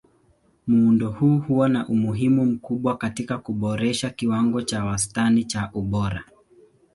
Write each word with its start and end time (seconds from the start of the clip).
Muundo 0.67 1.09
huu 1.11 1.37
huwa 1.39 1.69
na 1.69 1.87
umuhimu 1.87 2.45
mkubwa 2.45 2.97
katika 2.97 3.37
kuboresha 3.37 4.09
kiwango 4.09 4.61
cha 4.61 4.85
wastani 4.85 5.43
cha 5.43 5.69
ubora. 5.73 6.23